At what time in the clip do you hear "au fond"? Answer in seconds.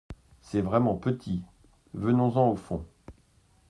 2.49-2.83